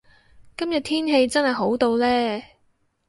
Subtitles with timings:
[0.57, 2.07] 今日天氣真係好到呢